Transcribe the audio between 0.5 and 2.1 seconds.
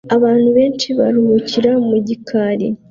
benshi baruhukira mu